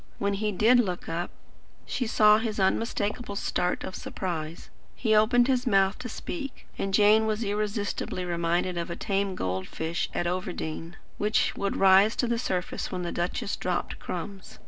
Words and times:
When 0.17 0.33
he 0.33 0.51
did 0.51 0.79
look 0.79 1.07
up, 1.07 1.29
she 1.85 2.07
saw 2.07 2.39
his 2.39 2.59
unmistakable 2.59 3.35
start 3.35 3.83
of 3.83 3.93
surprise. 3.95 4.71
He 4.95 5.13
opened 5.15 5.47
his 5.47 5.67
mouth 5.67 5.99
to 5.99 6.09
speak, 6.09 6.65
and 6.75 6.91
Jane 6.91 7.27
was 7.27 7.43
irresistibly 7.43 8.25
reminded 8.25 8.79
of 8.79 8.89
a 8.89 8.95
tame 8.95 9.35
goldfish 9.35 10.09
at 10.15 10.25
Overdene, 10.25 10.95
which 11.19 11.53
used 11.55 11.73
to 11.73 11.77
rise 11.79 12.15
to 12.15 12.25
the 12.27 12.39
surface 12.39 12.91
when 12.91 13.03
the 13.03 13.11
duchess 13.11 13.55
dropped 13.55 13.99
crumbs. 13.99 14.57